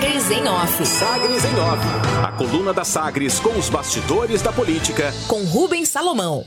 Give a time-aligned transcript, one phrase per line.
[0.00, 0.86] Sagres em Off.
[0.86, 1.86] Sagres em Off.
[2.24, 5.12] A coluna da Sagres com os bastidores da política.
[5.28, 6.46] Com Rubens Salomão.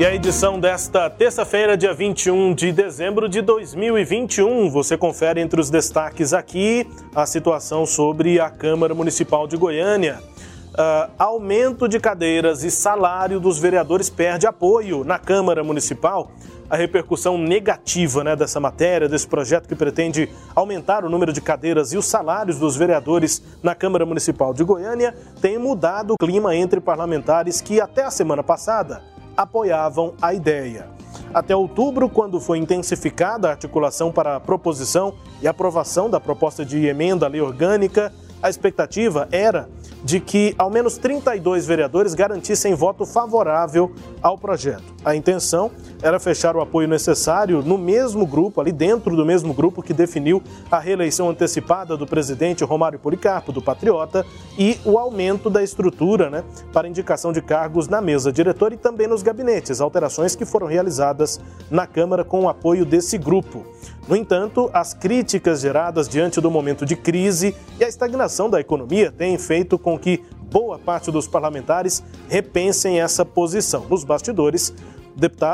[0.00, 4.68] E a edição desta terça-feira, dia 21 de dezembro de 2021.
[4.68, 6.84] Você confere entre os destaques aqui
[7.14, 10.18] a situação sobre a Câmara Municipal de Goiânia.
[10.74, 16.32] Uh, aumento de cadeiras e salário dos vereadores perde apoio na Câmara Municipal.
[16.68, 21.92] A repercussão negativa né, dessa matéria, desse projeto que pretende aumentar o número de cadeiras
[21.92, 26.80] e os salários dos vereadores na Câmara Municipal de Goiânia, tem mudado o clima entre
[26.80, 29.00] parlamentares que até a semana passada
[29.36, 30.88] apoiavam a ideia.
[31.32, 36.84] Até outubro, quando foi intensificada a articulação para a proposição e aprovação da proposta de
[36.84, 38.12] emenda à lei orgânica,
[38.42, 39.68] a expectativa era
[40.04, 44.84] de que ao menos 32 vereadores garantissem voto favorável ao projeto.
[45.04, 45.70] A intenção
[46.02, 50.42] era fechar o apoio necessário no mesmo grupo, ali dentro do mesmo grupo que definiu
[50.70, 54.24] a reeleição antecipada do presidente Romário Policarpo, do Patriota,
[54.58, 59.06] e o aumento da estrutura né, para indicação de cargos na mesa diretora e também
[59.06, 63.64] nos gabinetes, alterações que foram realizadas na Câmara com o apoio desse grupo.
[64.06, 69.10] No entanto, as críticas geradas diante do momento de crise e a estagnação da economia
[69.10, 70.22] têm feito com que
[70.54, 73.86] boa parte dos parlamentares repensem essa posição.
[73.88, 74.72] Nos bastidores,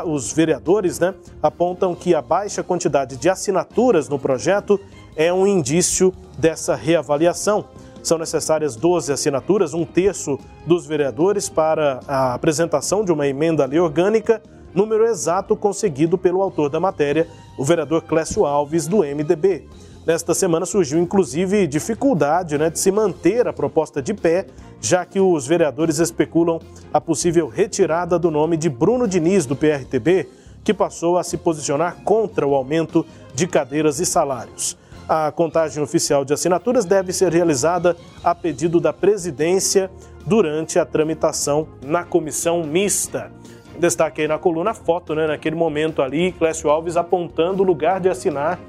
[0.05, 4.79] os vereadores né, apontam que a baixa quantidade de assinaturas no projeto
[5.15, 7.65] é um indício dessa reavaliação.
[8.01, 13.67] São necessárias 12 assinaturas, um terço dos vereadores, para a apresentação de uma emenda à
[13.67, 14.41] lei orgânica
[14.73, 19.67] número exato conseguido pelo autor da matéria, o vereador Clécio Alves, do MDB.
[20.05, 24.47] Nesta semana surgiu inclusive dificuldade né, de se manter a proposta de pé,
[24.81, 26.59] já que os vereadores especulam
[26.91, 30.27] a possível retirada do nome de Bruno Diniz, do PRTB,
[30.63, 34.75] que passou a se posicionar contra o aumento de cadeiras e salários.
[35.07, 39.91] A contagem oficial de assinaturas deve ser realizada a pedido da presidência
[40.25, 43.31] durante a tramitação na comissão mista.
[43.79, 45.27] Destaque aí na coluna a foto, né?
[45.27, 48.59] Naquele momento ali, Clécio Alves apontando o lugar de assinar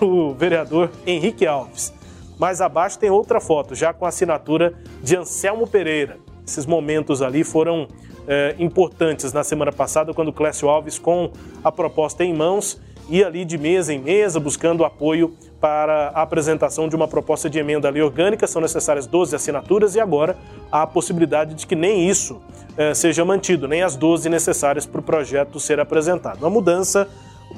[0.00, 1.92] o vereador Henrique Alves.
[2.38, 6.18] Mais abaixo tem outra foto, já com a assinatura de Anselmo Pereira.
[6.46, 7.88] Esses momentos ali foram
[8.26, 11.30] é, importantes na semana passada, quando Clécio Alves, com
[11.64, 16.88] a proposta em mãos, ia ali de mesa em mesa buscando apoio para a apresentação
[16.88, 18.46] de uma proposta de emenda à lei orgânica.
[18.46, 20.36] São necessárias 12 assinaturas e agora
[20.70, 22.40] há a possibilidade de que nem isso
[22.76, 26.46] eh, seja mantido, nem as 12 necessárias para o projeto ser apresentado.
[26.46, 27.08] A mudança,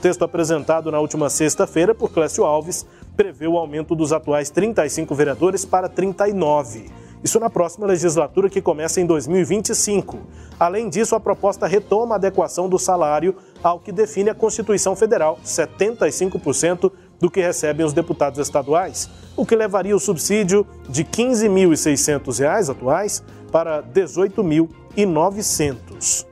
[0.00, 2.84] texto apresentado na última sexta-feira por Clécio Alves,
[3.16, 6.91] prevê o aumento dos atuais 35 vereadores para 39.
[7.22, 10.21] Isso na próxima legislatura que começa em 2025.
[10.59, 15.38] Além disso, a proposta retoma a adequação do salário ao que define a Constituição Federal,
[15.44, 16.91] 75%
[17.21, 23.22] do que recebem os deputados estaduais, o que levaria o subsídio de R$ 15.600 atuais
[23.53, 26.29] para R$ 18.900.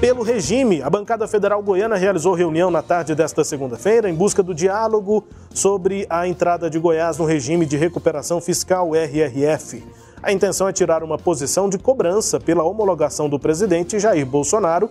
[0.00, 4.54] Pelo regime, a bancada federal goiana realizou reunião na tarde desta segunda-feira em busca do
[4.54, 5.22] diálogo
[5.52, 9.84] sobre a entrada de Goiás no regime de recuperação fiscal RRF.
[10.22, 14.88] A intenção é tirar uma posição de cobrança pela homologação do presidente Jair Bolsonaro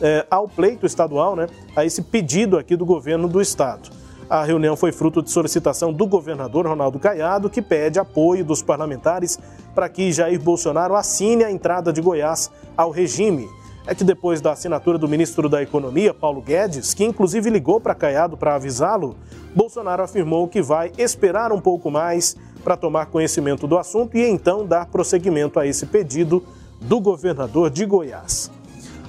[0.00, 3.90] eh, ao pleito estadual, né, a esse pedido aqui do governo do estado.
[4.30, 9.40] A reunião foi fruto de solicitação do governador Ronaldo Caiado, que pede apoio dos parlamentares
[9.74, 13.48] para que Jair Bolsonaro assine a entrada de Goiás ao regime
[13.86, 17.94] é que depois da assinatura do ministro da Economia, Paulo Guedes, que inclusive ligou para
[17.94, 19.16] Caiado para avisá-lo,
[19.54, 24.64] Bolsonaro afirmou que vai esperar um pouco mais para tomar conhecimento do assunto e então
[24.64, 26.44] dar prosseguimento a esse pedido
[26.80, 28.50] do governador de Goiás.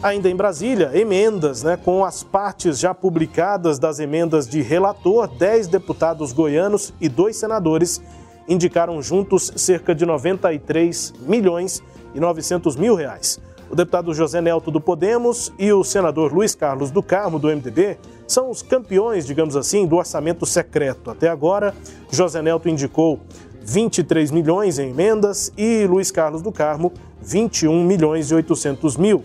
[0.01, 5.67] Ainda em Brasília, emendas, né, com as partes já publicadas das emendas de relator, 10
[5.67, 8.01] deputados goianos e dois senadores
[8.47, 11.81] indicaram juntos cerca de 93 milhões
[12.13, 13.39] e 900 mil reais.
[13.73, 17.97] O deputado José Nelto do Podemos e o senador Luiz Carlos do Carmo, do MDB,
[18.27, 21.09] são os campeões, digamos assim, do orçamento secreto.
[21.09, 21.73] Até agora,
[22.11, 23.19] José Nelto indicou
[23.63, 29.23] 23 milhões em emendas e Luiz Carlos do Carmo 21 milhões e 800 mil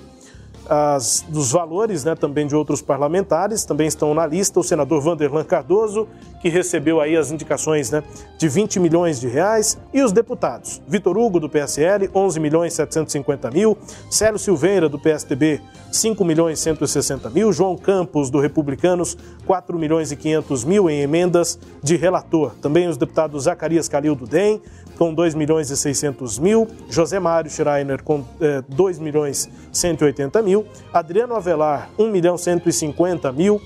[0.68, 4.60] as, dos valores né, também de outros parlamentares, também estão na lista.
[4.60, 6.06] O senador Vanderlan Cardoso,
[6.40, 8.02] que recebeu aí as indicações né,
[8.36, 13.50] de 20 milhões de reais, e os deputados, Vitor Hugo, do PSL, 11 milhões 750
[13.50, 13.78] mil,
[14.10, 15.60] Célio Silveira, do PSDB,
[15.90, 19.16] 5 milhões 160 mil, João Campos, do Republicanos,
[19.46, 22.52] 4 milhões e 500 mil em emendas de relator.
[22.60, 24.60] Também os deputados Zacarias Calil, do DEM,
[24.98, 30.57] com 2 milhões e 600 mil, José Mário Schreiner com eh, 2 milhões 180 mil,
[30.92, 33.60] Adriano Avelar 1 milhão 150 mil,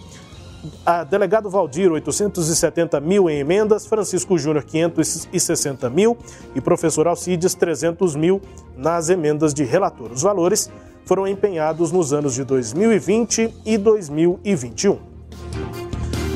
[0.86, 6.16] a delegado Valdir, 870 mil em emendas, Francisco Júnior, 560 mil
[6.54, 8.40] e professor Alcides, 300 mil
[8.76, 10.12] nas emendas de relator.
[10.12, 10.70] Os valores
[11.04, 14.98] foram empenhados nos anos de 2020 e 2021.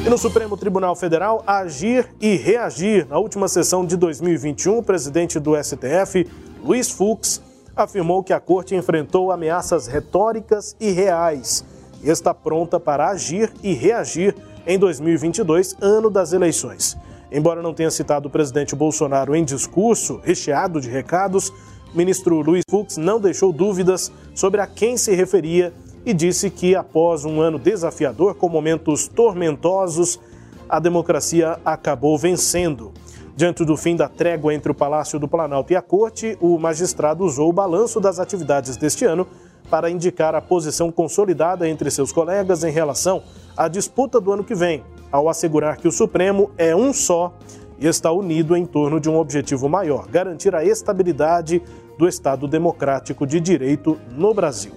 [0.05, 3.06] E no Supremo Tribunal Federal, agir e reagir.
[3.08, 6.29] Na última sessão de 2021, o presidente do STF,
[6.62, 7.43] Luiz Fux,
[7.76, 11.64] afirmou que a corte enfrentou ameaças retóricas e reais
[12.02, 14.34] e está pronta para agir e reagir
[14.67, 16.96] em 2022, ano das eleições.
[17.31, 21.52] Embora não tenha citado o presidente Bolsonaro em discurso recheado de recados,
[21.94, 25.72] ministro Luiz Fux não deixou dúvidas sobre a quem se referia
[26.05, 30.20] e disse que, após um ano desafiador com momentos tormentosos,
[30.69, 32.93] a democracia acabou vencendo.
[33.36, 37.22] Diante do fim da trégua entre o Palácio do Planalto e a Corte, o magistrado
[37.22, 39.26] usou o balanço das atividades deste ano
[39.68, 43.22] para indicar a posição consolidada entre seus colegas em relação
[43.54, 47.34] à disputa do ano que vem, ao assegurar que o Supremo é um só
[47.78, 51.62] e está unido em torno de um objetivo maior: garantir a estabilidade
[51.98, 54.72] do Estado democrático de direito no Brasil.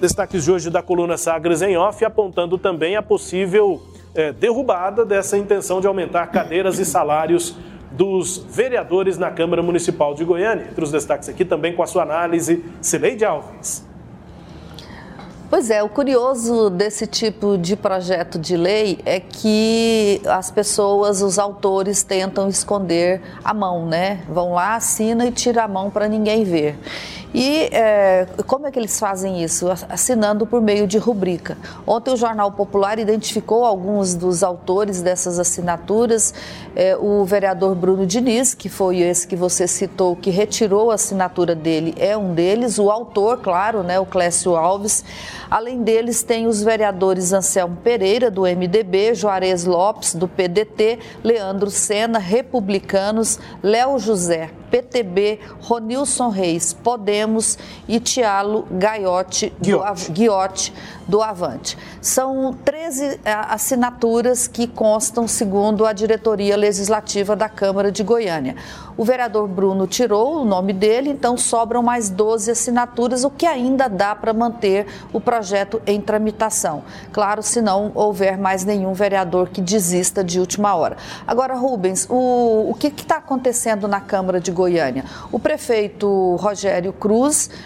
[0.00, 3.82] Destaques de hoje da coluna Sagres em Off, apontando também a possível
[4.14, 7.56] é, derrubada dessa intenção de aumentar cadeiras e salários
[7.90, 10.66] dos vereadores na Câmara Municipal de Goiânia.
[10.70, 13.84] Entre os destaques aqui também com a sua análise, Cileide Alves.
[15.48, 21.38] Pois é, o curioso desse tipo de projeto de lei é que as pessoas, os
[21.38, 24.24] autores, tentam esconder a mão, né?
[24.28, 26.76] Vão lá, assina e tira a mão para ninguém ver.
[27.34, 29.66] E é, como é que eles fazem isso?
[29.88, 31.58] Assinando por meio de rubrica.
[31.84, 36.32] Ontem o Jornal Popular identificou alguns dos autores dessas assinaturas.
[36.76, 41.56] É, o vereador Bruno Diniz, que foi esse que você citou, que retirou a assinatura
[41.56, 42.78] dele, é um deles.
[42.78, 45.04] O autor, claro, né, o Clécio Alves.
[45.50, 52.20] Além deles, tem os vereadores Anselmo Pereira, do MDB, Juarez Lopes, do PDT, Leandro Sena,
[52.20, 57.23] Republicanos, Léo José, PTB, Ronilson Reis, Podemos
[57.88, 59.80] e Tialo Gaiotti, do,
[60.12, 60.72] Guiotti,
[61.06, 61.76] do Avante.
[62.00, 68.56] São 13 eh, assinaturas que constam, segundo a diretoria legislativa da Câmara de Goiânia.
[68.96, 73.88] O vereador Bruno tirou o nome dele, então sobram mais 12 assinaturas, o que ainda
[73.88, 76.84] dá para manter o projeto em tramitação.
[77.12, 80.96] Claro, se não houver mais nenhum vereador que desista de última hora.
[81.26, 85.04] Agora, Rubens, o, o que está acontecendo na Câmara de Goiânia?
[85.32, 87.13] O prefeito Rogério Cruz,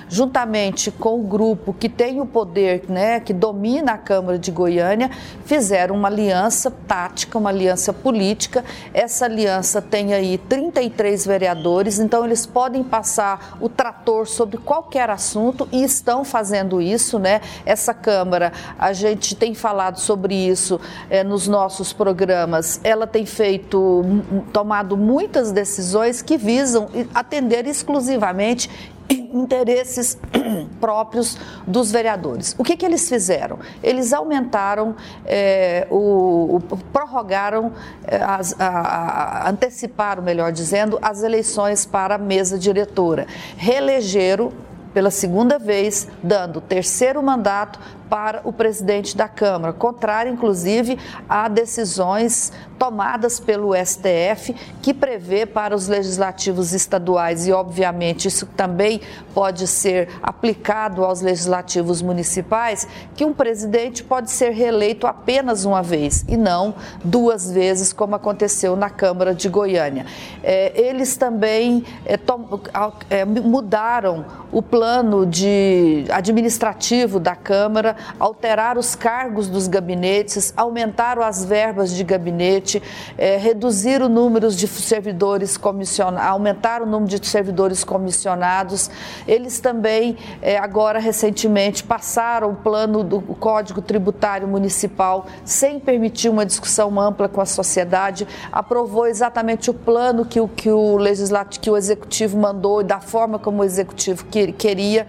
[0.09, 5.11] juntamente com o grupo que tem o poder, né, que domina a Câmara de Goiânia,
[5.45, 8.65] fizeram uma aliança tática, uma aliança política.
[8.93, 15.69] Essa aliança tem aí 33 vereadores, então eles podem passar o trator sobre qualquer assunto
[15.73, 17.41] e estão fazendo isso, né?
[17.65, 20.81] Essa Câmara, a gente tem falado sobre isso
[21.11, 24.05] é, nos nossos programas, ela tem feito,
[24.53, 28.71] tomado muitas decisões que visam atender exclusivamente
[29.09, 30.19] interesses
[30.81, 32.55] próprios dos vereadores.
[32.59, 33.59] O que, que eles fizeram?
[33.83, 34.95] Eles aumentaram,
[35.25, 37.73] é, o, o, prorrogaram,
[38.07, 43.27] é, as, a, a, anteciparam, melhor dizendo, as eleições para a mesa diretora.
[43.57, 44.53] Reelegeram
[44.93, 47.79] pela segunda vez, dando terceiro mandato
[48.09, 55.75] para o presidente da Câmara, contrário, inclusive, a decisões tomadas pelo STF, que prevê para
[55.75, 59.01] os legislativos estaduais, e obviamente isso também
[59.35, 66.25] pode ser aplicado aos legislativos municipais, que um presidente pode ser reeleito apenas uma vez
[66.29, 70.07] e não duas vezes, como aconteceu na Câmara de Goiânia.
[70.43, 72.61] É, eles também é, tom,
[73.09, 81.45] é, mudaram o plano de administrativo da Câmara alterar os cargos dos gabinetes, aumentaram as
[81.45, 82.68] verbas de gabinete,
[83.17, 88.91] é, reduzir o número de servidores comissionados, aumentar o número de servidores comissionados.
[89.27, 96.45] Eles também, é, agora recentemente, passaram o plano do Código Tributário Municipal sem permitir uma
[96.45, 101.71] discussão ampla com a sociedade, aprovou exatamente o plano que o, que o legislativo, que
[101.71, 105.07] o executivo mandou e da forma como o executivo que, queria.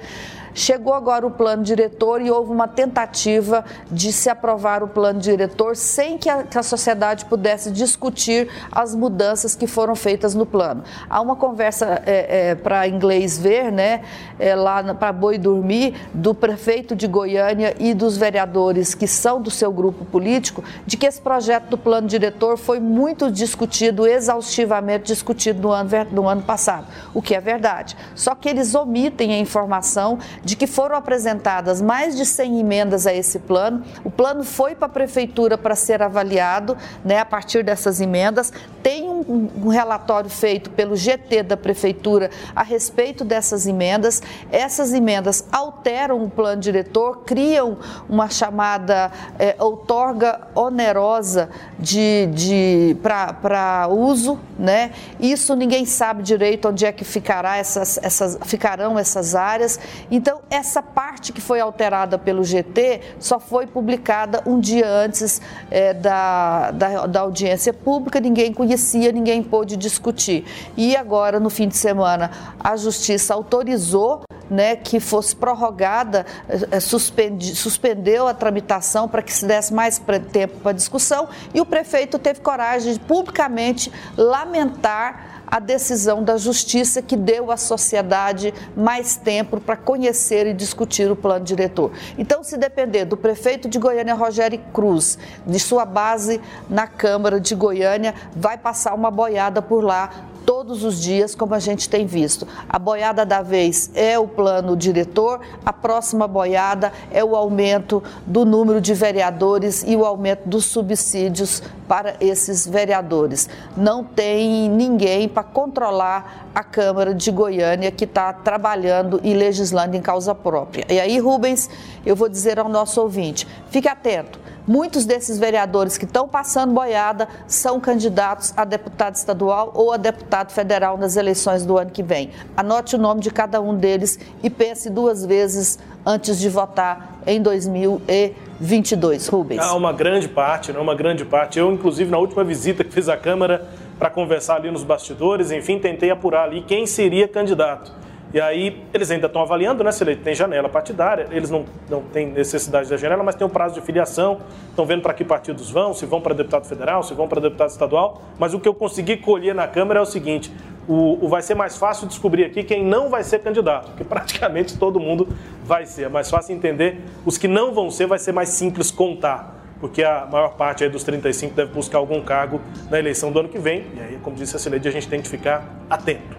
[0.53, 5.75] Chegou agora o plano diretor e houve uma tentativa de se aprovar o plano diretor
[5.75, 10.83] sem que a, que a sociedade pudesse discutir as mudanças que foram feitas no plano.
[11.09, 14.01] Há uma conversa é, é, para inglês ver, né,
[14.39, 19.51] é, lá para boi dormir, do prefeito de Goiânia e dos vereadores que são do
[19.51, 25.61] seu grupo político, de que esse projeto do plano diretor foi muito discutido, exaustivamente discutido
[25.61, 27.95] no ano, no ano passado, o que é verdade.
[28.15, 33.13] Só que eles omitem a informação de que foram apresentadas mais de 100 emendas a
[33.13, 33.83] esse plano.
[34.03, 38.53] O plano foi para a prefeitura para ser avaliado, né, a partir dessas emendas.
[38.83, 44.21] Tem um, relatório feito pelo GT da prefeitura a respeito dessas emendas.
[44.51, 47.77] Essas emendas alteram o plano diretor, criam
[48.09, 54.91] uma chamada é, outorga onerosa de, de para uso, né?
[55.19, 59.79] Isso ninguém sabe direito onde é que ficará essas, essas, ficarão essas áreas.
[60.09, 65.93] Então, essa parte que foi alterada pelo GT só foi publicada um dia antes é,
[65.93, 70.45] da, da, da audiência pública, ninguém conhecia, ninguém pôde discutir.
[70.75, 76.25] E agora, no fim de semana, a Justiça autorizou né, que fosse prorrogada,
[76.71, 80.01] é, suspendi, suspendeu a tramitação para que se desse mais
[80.31, 87.01] tempo para discussão e o prefeito teve coragem de publicamente lamentar a decisão da justiça
[87.01, 91.91] que deu à sociedade mais tempo para conhecer e discutir o plano diretor.
[92.17, 96.39] Então, se depender do prefeito de Goiânia, Rogério Cruz, de sua base
[96.69, 101.59] na Câmara de Goiânia, vai passar uma boiada por lá todos os dias, como a
[101.59, 102.47] gente tem visto.
[102.67, 108.45] A boiada da vez é o plano diretor, a próxima boiada é o aumento do
[108.45, 113.49] número de vereadores e o aumento dos subsídios para esses vereadores.
[113.75, 120.01] Não tem ninguém para controlar a Câmara de Goiânia que está trabalhando e legislando em
[120.01, 120.85] causa própria.
[120.89, 121.69] E aí, Rubens,
[122.05, 124.39] eu vou dizer ao nosso ouvinte: fique atento
[124.69, 130.51] Muitos desses vereadores que estão passando boiada são candidatos a deputado estadual ou a deputado
[130.51, 132.29] federal nas eleições do ano que vem.
[132.55, 137.41] Anote o nome de cada um deles e pense duas vezes antes de votar em
[137.41, 139.27] 2022.
[139.27, 139.59] Rubens.
[139.59, 141.57] Há uma grande parte, não uma grande parte.
[141.57, 145.79] Eu, inclusive, na última visita que fiz à Câmara para conversar ali nos bastidores, enfim,
[145.79, 147.91] tentei apurar ali quem seria candidato.
[148.31, 152.03] E aí eles ainda estão avaliando, né, se ele tem janela partidária, eles não, não
[152.03, 155.71] têm necessidade da janela, mas tem um prazo de filiação, estão vendo para que partidos
[155.71, 158.73] vão, se vão para deputado federal, se vão para deputado estadual, mas o que eu
[158.73, 160.51] consegui colher na Câmara é o seguinte,
[160.87, 164.77] o, o, vai ser mais fácil descobrir aqui quem não vai ser candidato, porque praticamente
[164.77, 165.27] todo mundo
[165.63, 168.91] vai ser, é mais fácil entender, os que não vão ser vai ser mais simples
[168.91, 173.49] contar, porque a maior parte dos 35 deve buscar algum cargo na eleição do ano
[173.49, 176.37] que vem, e aí, como disse a Cileide, a gente tem que ficar atento.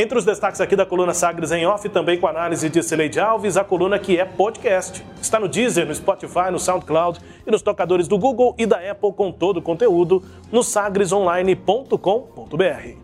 [0.00, 3.56] Entre os destaques aqui da coluna Sagres em Off, também com análise de Celeide Alves,
[3.56, 5.04] a coluna que é podcast.
[5.20, 9.12] Está no Deezer, no Spotify, no SoundCloud e nos tocadores do Google e da Apple
[9.12, 12.96] com todo o conteúdo no sagresonline.com.br.